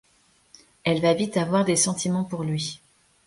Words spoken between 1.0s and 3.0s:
vite avoir des sentiments pour lui.